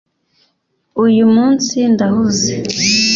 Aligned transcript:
uyu 1.03 1.23
munsi 1.35 1.75
ndahuze 1.93 2.53